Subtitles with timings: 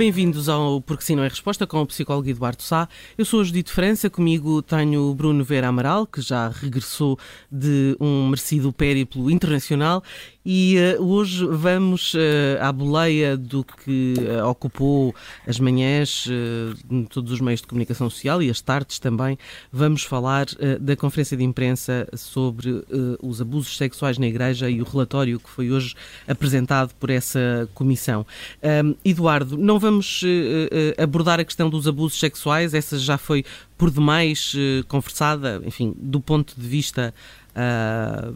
[0.00, 2.88] Bem-vindos ao Porque Sim Não é Resposta com o psicólogo Eduardo Sá.
[3.18, 7.18] Eu sou a Judite França, comigo tenho o Bruno Vera Amaral, que já regressou
[7.52, 10.02] de um merecido périplo internacional
[10.44, 12.18] e uh, hoje vamos uh,
[12.62, 15.14] à boleia do que uh, ocupou
[15.46, 16.26] as manhãs
[17.10, 19.36] todos os meios de comunicação social e as tardes também.
[19.70, 20.46] Vamos falar
[20.80, 22.84] da conferência de imprensa sobre
[23.22, 25.94] os abusos sexuais na Igreja e o relatório que foi hoje
[26.26, 28.24] apresentado por essa comissão.
[29.04, 29.89] Eduardo, não vamos
[30.98, 33.44] abordar a questão dos abusos sexuais, essa já foi
[33.76, 34.54] por demais
[34.88, 37.14] conversada, enfim, do ponto de vista
[37.50, 38.34] uh,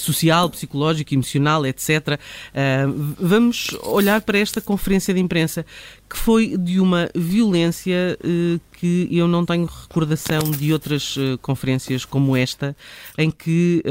[0.00, 2.18] social, psicológico, emocional, etc.
[2.18, 5.64] Uh, vamos olhar para esta conferência de imprensa
[6.08, 12.04] que foi de uma violência uh, que eu não tenho recordação de outras uh, conferências
[12.04, 12.76] como esta,
[13.16, 13.82] em que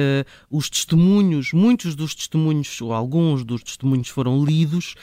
[0.52, 4.96] os testemunhos, muitos dos testemunhos, ou alguns dos testemunhos foram lidos,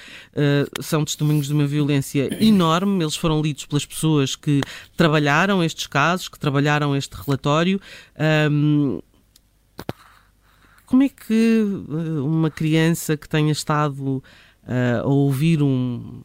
[0.80, 4.60] são testemunhos de uma violência enorme, eles foram lidos pelas pessoas que
[4.96, 7.80] trabalharam estes casos, que trabalharam este relatório.
[8.50, 9.00] Um,
[10.90, 14.16] como é que eh, uma criança que tenha estado
[14.64, 16.20] uh, a ouvir um,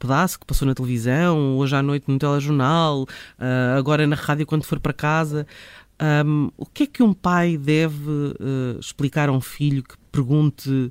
[0.00, 4.64] pedaço que passou na televisão, hoje à noite no telejornal, uh, agora na rádio quando
[4.64, 5.46] for para casa,
[6.26, 10.88] um, o que é que um pai deve uh, explicar a um filho que pergunte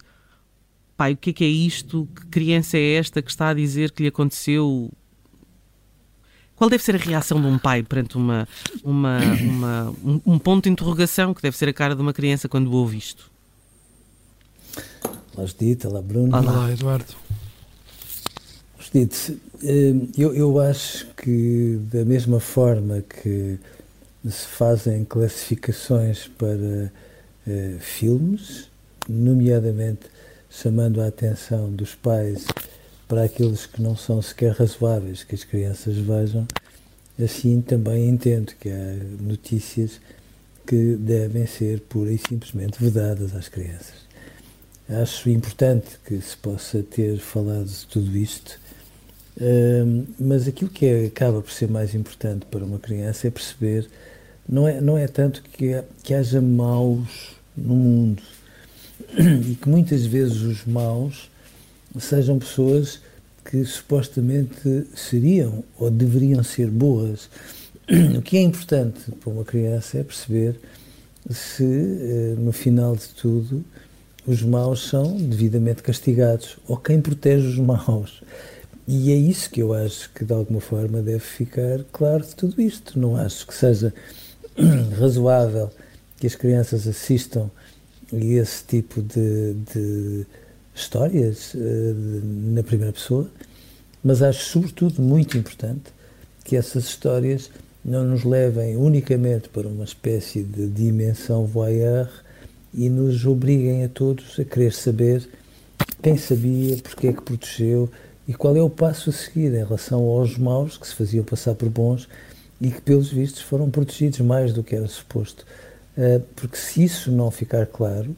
[0.95, 2.07] pai, o que é que é isto?
[2.15, 4.89] Que criança é esta que está a dizer que lhe aconteceu
[6.59, 8.45] qual deve ser a reação de um pai perante uma,
[8.83, 12.49] uma, uma um, um, ponto de interrogação que deve ser a cara de uma criança
[12.49, 13.31] quando ouve isto?
[15.33, 15.87] Olá, Judite.
[15.87, 16.35] Olá, Bruno.
[16.35, 17.15] Olá, Olá Eduardo.
[18.77, 23.57] Judite, eh, eu, eu acho que da mesma forma que
[24.29, 26.91] se fazem classificações para
[27.47, 28.67] uh, filmes,
[29.07, 30.07] nomeadamente
[30.49, 32.45] chamando a atenção dos pais
[33.09, 36.47] para aqueles que não são sequer razoáveis que as crianças vejam,
[37.21, 39.99] assim também entendo que há notícias
[40.65, 44.07] que devem ser pura e simplesmente vedadas às crianças.
[44.87, 48.59] Acho importante que se possa ter falado de tudo isto,
[49.41, 53.89] hum, mas aquilo que é, acaba por ser mais importante para uma criança é perceber,
[54.47, 58.21] não é, não é tanto que, que haja maus no mundo,
[59.49, 61.27] e que muitas vezes os maus
[61.97, 62.99] sejam pessoas
[63.43, 67.29] que supostamente seriam ou deveriam ser boas.
[68.17, 70.59] O que é importante para uma criança é perceber
[71.27, 73.65] se, eh, no final de tudo,
[74.27, 78.21] os maus são devidamente castigados ou quem protege os maus.
[78.87, 82.61] E é isso que eu acho que, de alguma forma, deve ficar claro de tudo
[82.61, 82.99] isto.
[82.99, 83.93] Não acho que seja
[84.99, 85.71] razoável
[86.17, 87.49] que as crianças assistam
[88.11, 90.25] a esse tipo de, de
[90.81, 91.59] histórias uh,
[92.53, 93.29] na primeira pessoa,
[94.03, 95.91] mas acho sobretudo muito importante
[96.43, 97.49] que essas histórias
[97.83, 102.09] não nos levem unicamente para uma espécie de dimensão voyeur
[102.73, 105.27] e nos obriguem a todos a querer saber
[106.01, 107.89] quem sabia, porque é que protegeu
[108.27, 111.55] e qual é o passo a seguir em relação aos maus que se faziam passar
[111.55, 112.07] por bons
[112.61, 115.45] e que, pelos vistos, foram protegidos mais do que era suposto.
[115.97, 118.15] Uh, porque se isso não ficar claro,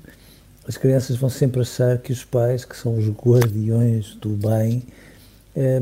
[0.67, 4.83] as crianças vão sempre achar que os pais, que são os guardiões do bem,
[5.55, 5.81] eh,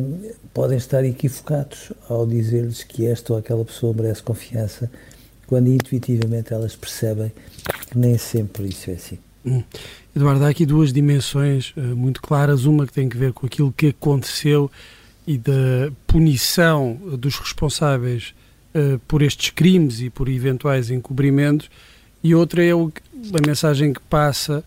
[0.53, 4.89] podem estar equivocados ao dizer-lhes que esta ou aquela pessoa merece confiança,
[5.45, 7.31] quando intuitivamente elas percebem
[7.89, 9.19] que nem sempre isso é assim.
[9.45, 9.63] Hum.
[10.15, 12.65] Eduardo, há aqui duas dimensões uh, muito claras.
[12.65, 14.69] Uma que tem que ver com aquilo que aconteceu
[15.25, 18.33] e da punição dos responsáveis
[18.75, 21.69] uh, por estes crimes e por eventuais encobrimentos,
[22.23, 22.91] e outra é o,
[23.33, 24.63] a mensagem que passa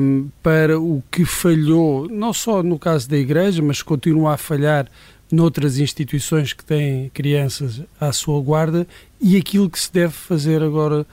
[0.00, 4.86] um, para o que falhou, não só no caso da Igreja, mas continua a falhar
[5.30, 8.86] noutras instituições que têm crianças à sua guarda
[9.20, 11.06] e aquilo que se deve fazer agora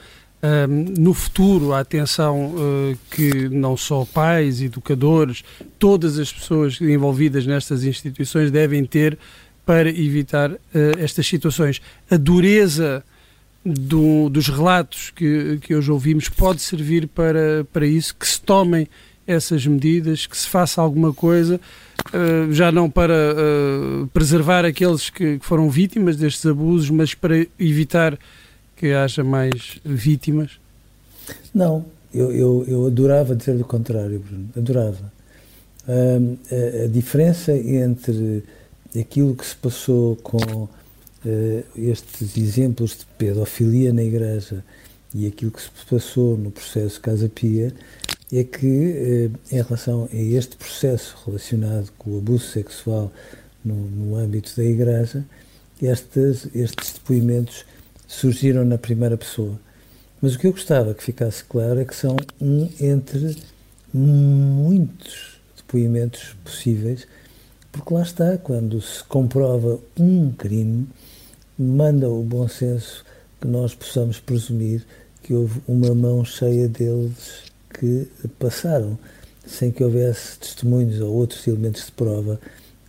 [0.43, 5.43] um, no futuro, a atenção uh, que não só pais, educadores,
[5.79, 9.17] todas as pessoas envolvidas nestas instituições devem ter
[9.65, 10.59] para evitar uh,
[10.99, 11.81] estas situações.
[12.11, 13.03] A dureza
[13.65, 18.87] do, dos relatos que, que hoje ouvimos pode servir para, para isso, que se tomem
[19.25, 21.59] essas medidas, que se faça alguma coisa,
[22.09, 23.15] uh, já não para
[24.11, 28.17] preservar aqueles que, que foram vítimas destes abusos, mas para evitar
[28.75, 30.59] que haja mais vítimas?
[31.53, 35.11] Não, eu, eu, eu adorava dizer o contrário, Bruno, adorava.
[35.87, 38.43] a, a, diferença entre
[38.99, 40.69] aquilo que se passou com uh,
[41.75, 44.63] estes exemplos de pedofilia na igreja
[45.13, 47.73] e aquilo que se passou no processo Casa Pia
[48.31, 53.11] é que, uh, em relação a este processo relacionado com o abuso sexual
[53.63, 55.23] no, no âmbito da igreja,
[55.79, 57.63] estes, estes depoimentos
[58.07, 59.59] surgiram na primeira pessoa.
[60.19, 63.37] Mas o que eu gostava que ficasse claro é que são um entre
[63.93, 67.07] muitos depoimentos possíveis,
[67.71, 70.87] porque lá está, quando se comprova um crime,
[71.57, 73.03] manda o bom senso
[73.39, 74.85] que nós possamos presumir
[75.21, 78.07] que houve uma mão cheia deles que
[78.39, 78.97] passaram,
[79.45, 82.39] sem que houvesse testemunhos ou outros elementos de prova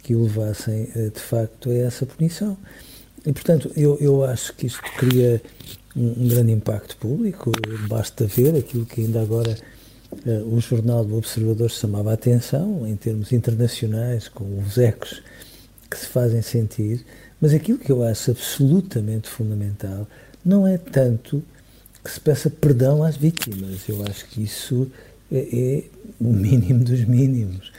[0.02, 2.56] que o levassem eh, de facto a essa punição.
[3.24, 5.40] E, portanto, eu, eu acho que isto cria
[5.96, 7.50] um, um grande impacto público.
[7.88, 9.56] Basta ver aquilo que ainda agora
[10.12, 15.22] uh, o Jornal do Observador chamava a atenção, em termos internacionais, com os ecos
[15.90, 17.04] que se fazem sentir.
[17.44, 20.08] Mas aquilo que eu acho absolutamente fundamental
[20.42, 21.42] não é tanto
[22.02, 23.86] que se peça perdão às vítimas.
[23.86, 24.90] Eu acho que isso
[25.30, 25.84] é, é
[26.18, 27.70] o mínimo dos mínimos.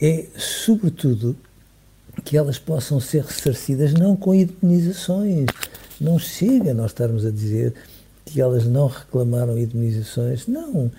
[0.00, 1.36] É, sobretudo,
[2.24, 5.44] que elas possam ser ressarcidas não com indemnizações.
[6.00, 7.74] Não chega nós estarmos a dizer
[8.24, 10.46] que elas não reclamaram indemnizações.
[10.46, 10.90] Não.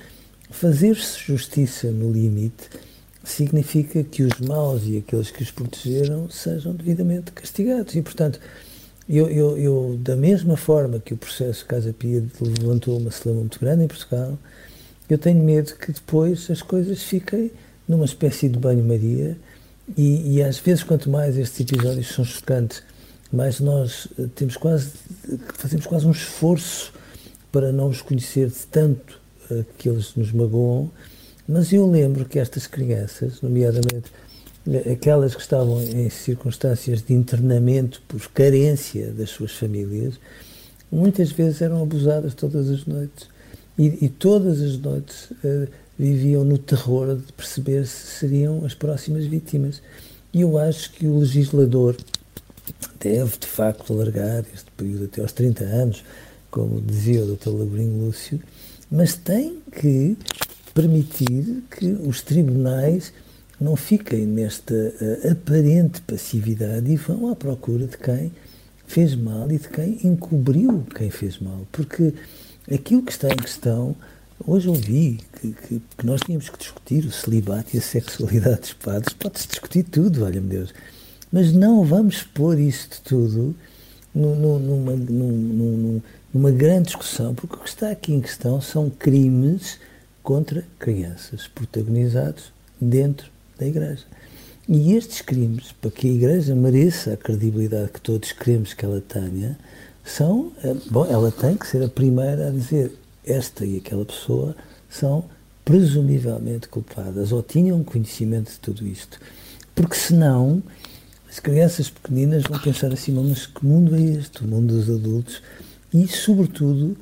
[0.51, 2.69] Fazer-se justiça no limite
[3.23, 7.95] significa que os maus e aqueles que os protegeram sejam devidamente castigados.
[7.95, 8.39] E, portanto,
[9.07, 13.59] eu, eu, eu da mesma forma que o processo Casa Pia levantou uma celeuma muito
[13.59, 14.37] grande em Portugal,
[15.09, 17.51] eu tenho medo que depois as coisas fiquem
[17.87, 19.37] numa espécie de banho-maria
[19.97, 22.81] e, e, às vezes, quanto mais estes episódios são chocantes,
[23.31, 24.91] mais nós eh, temos quase,
[25.55, 26.93] fazemos quase um esforço
[27.51, 29.19] para não os conhecer de tanto
[29.51, 30.89] uh, que eles nos magoam.
[31.47, 34.11] Mas eu lembro que estas crianças, nomeadamente
[34.67, 40.15] eh, aquelas que estavam em circunstâncias de internamento por carência das suas famílias,
[40.91, 43.27] muitas vezes eram abusadas todas as noites.
[43.77, 45.67] E, e todas as noites uh,
[45.97, 49.81] viviam no terror de perceber se seriam as próximas vítimas.
[50.31, 51.97] E eu acho que o legislador
[52.99, 56.03] deve, de facto, alargar este período até aos 30 anos,
[56.49, 57.49] como dizia o Dr.
[57.49, 58.39] Labrinho Lúcio,
[58.89, 60.15] mas tem que
[60.73, 63.13] permitir que os tribunais
[63.59, 68.31] não fiquem nesta uh, aparente passividade e vão à procura de quem
[68.85, 71.65] fez mal e de quem encobriu quem fez mal.
[71.71, 72.13] Porque
[72.71, 73.95] aquilo que está em questão
[74.45, 78.73] Hoje ouvi que, que, que, nós tínhamos que discutir o celibato e a sexualidade dos
[78.73, 79.13] padres.
[79.13, 80.73] Pode-se discutir tudo, valha-me Deus.
[81.31, 83.55] Mas não vamos pôr isto tudo
[84.13, 86.01] numa, numa,
[86.33, 89.79] numa grande discussão, porque o que está aqui em questão são crimes
[90.23, 94.05] contra crianças, protagonizados dentro da Igreja.
[94.67, 99.01] E estes crimes, para que a Igreja mereça a credibilidade que todos queremos que ela
[99.01, 99.57] tenha,
[100.05, 100.53] são.
[100.63, 104.55] Eh, bom, ela tem que ser a primeira a dizer esta e aquela pessoa
[104.89, 105.25] são
[105.65, 109.19] presumivelmente culpadas ou tinham conhecimento de tudo isto.
[109.75, 110.63] Porque senão
[111.29, 114.43] as crianças pequeninas vão pensar assim, mas que mundo é este?
[114.43, 115.41] O mundo dos adultos.
[115.93, 116.95] E, sobretudo,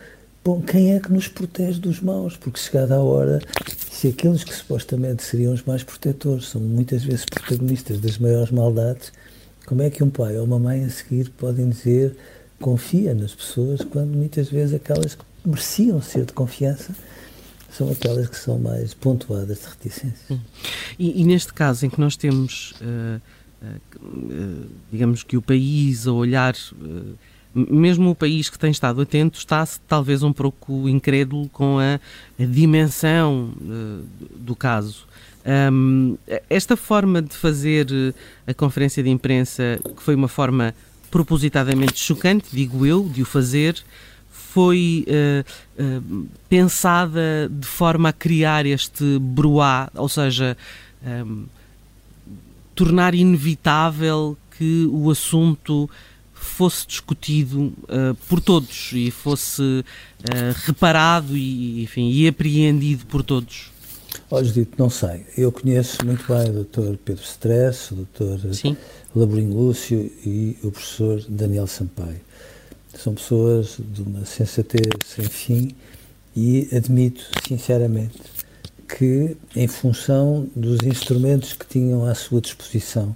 [0.43, 2.35] bom, quem é que nos protege dos maus?
[2.35, 3.41] Porque chegada a hora,
[3.89, 9.11] se aqueles que supostamente seriam os mais protetores são muitas vezes protagonistas das maiores maldades,
[9.65, 12.15] como é que um pai ou uma mãe a seguir podem dizer
[12.59, 16.95] confia nas pessoas quando muitas vezes aquelas que mereciam ser de confiança
[17.71, 20.29] são aquelas que são mais pontuadas de reticências.
[20.29, 20.39] Hum.
[20.99, 23.21] E, e, neste caso em que nós temos, uh,
[23.63, 26.53] uh, digamos que o país a olhar,
[27.53, 31.99] mesmo o país que tem estado atento, está talvez um pouco incrédulo com a,
[32.41, 33.51] a dimensão
[34.35, 35.05] do caso.
[35.43, 36.17] Um,
[36.49, 37.87] esta forma de fazer
[38.45, 40.73] a conferência de imprensa, que foi uma forma
[41.09, 43.75] propositadamente chocante, digo eu, de o fazer,
[44.29, 50.57] foi uh, uh, pensada de forma a criar este bruá, ou seja,
[51.03, 51.45] um,
[52.75, 55.89] tornar inevitável que o assunto
[56.43, 59.83] fosse discutido uh, por todos e fosse uh,
[60.65, 63.71] reparado e, enfim, e apreendido por todos?
[64.29, 65.25] Olha, Judito, não sei.
[65.37, 66.97] Eu conheço muito bem o Dr.
[67.03, 68.53] Pedro Stress, o Dr.
[68.53, 68.77] Sim.
[69.15, 72.21] Laborim Lúcio e o professor Daniel Sampaio.
[72.97, 75.75] São pessoas de uma sensatez sem fim
[76.35, 78.19] e admito, sinceramente,
[78.87, 83.15] que, em função dos instrumentos que tinham à sua disposição,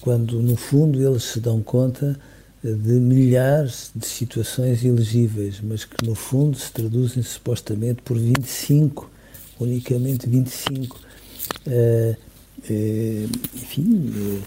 [0.00, 2.18] quando no fundo eles se dão conta
[2.62, 9.10] de milhares de situações elegíveis, mas que no fundo se traduzem supostamente por 25,
[9.58, 14.42] unicamente 25, uh, uh, enfim,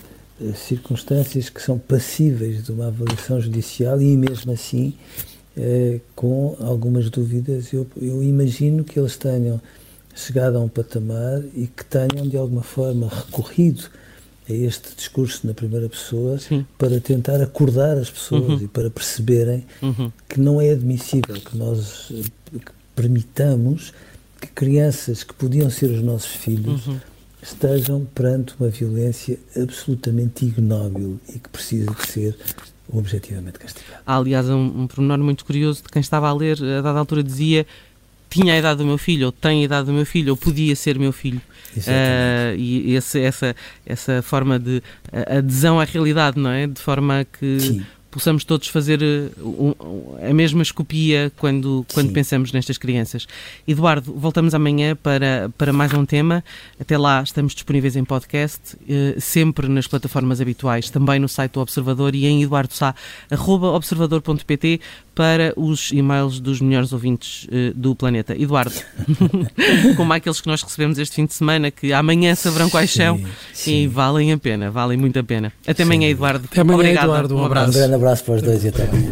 [0.56, 4.94] circunstâncias que são passíveis de uma avaliação judicial e mesmo assim,
[6.16, 9.62] com algumas dúvidas, eu, eu imagino que eles tenham
[10.16, 13.90] chegado a um patamar e que tenham de alguma forma recorrido
[14.50, 16.66] a este discurso na primeira pessoa Sim.
[16.78, 18.66] para tentar acordar as pessoas uhum.
[18.66, 20.12] e para perceberem uhum.
[20.28, 22.12] que não é admissível que nós
[22.52, 23.94] que permitamos
[24.40, 27.00] que crianças que podiam ser os nossos filhos uhum.
[27.42, 32.38] estejam perante uma violência absolutamente ignóbil e que precisa de ser
[32.92, 34.02] objetivamente castigada.
[34.06, 37.24] Há, aliás, um, um pormenor muito curioso de quem estava a ler, a dada altura
[37.24, 37.66] dizia
[38.34, 40.76] tinha a idade do meu filho, ou tem a idade do meu filho, ou podia
[40.76, 41.42] ser meu filho.
[41.76, 46.68] Uh, e esse, essa, essa forma de adesão à realidade, não é?
[46.68, 49.76] De forma que Sim possamos todos fazer uh,
[50.30, 53.26] a mesma escopia quando, quando pensamos nestas crianças.
[53.68, 56.44] Eduardo, voltamos amanhã para, para mais um tema.
[56.80, 61.62] Até lá estamos disponíveis em podcast, uh, sempre nas plataformas habituais, também no site do
[61.62, 64.80] Observador e em eduardosá.observador.pt
[65.16, 68.36] para os e-mails dos melhores ouvintes uh, do planeta.
[68.40, 68.74] Eduardo,
[69.96, 73.20] como aqueles que nós recebemos este fim de semana, que amanhã saberão quais são
[73.54, 73.84] sim.
[73.84, 75.52] e valem a pena, valem muito a pena.
[75.68, 76.46] Até amanhã, Eduardo.
[76.52, 77.06] Até amanhã, Obrigado.
[77.06, 77.38] Eduardo.
[77.38, 77.70] Um abraço.
[77.70, 79.12] Um grande abraço para os dois e até amanhã.